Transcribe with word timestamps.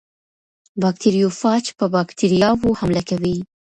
باکتریوفاج 0.81 1.63
په 1.77 1.85
باکتریاوو 1.95 2.77
حمله 2.79 3.01
کوي. 3.09 3.37